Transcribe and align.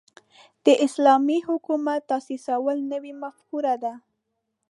د 0.65 0.67
اسلامي 0.85 1.39
حکومت 1.47 2.01
تاسیسول 2.11 2.77
نوې 2.91 3.13
مفکوره 3.23 3.75
ده. 3.83 3.93